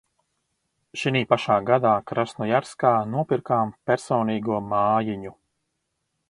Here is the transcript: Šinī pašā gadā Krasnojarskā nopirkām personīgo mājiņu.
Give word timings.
Šinī 1.01 1.19
pašā 1.33 1.57
gadā 1.67 1.91
Krasnojarskā 2.11 2.95
nopirkām 3.11 3.75
personīgo 3.91 4.59
mājiņu. 4.73 5.37